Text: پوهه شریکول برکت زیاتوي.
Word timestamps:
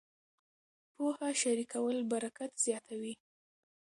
پوهه 0.95 1.29
شریکول 1.41 1.97
برکت 2.11 2.51
زیاتوي. 2.65 3.13